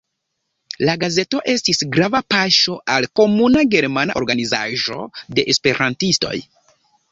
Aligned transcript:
La 0.87 0.93
gazeto 1.01 1.41
estis 1.53 1.81
grava 1.97 2.21
paŝo 2.35 2.79
al 2.95 3.07
komuna 3.21 3.63
germana 3.77 4.17
organizaĵo 4.23 4.99
de 5.37 5.49
esperantistoj. 5.57 6.37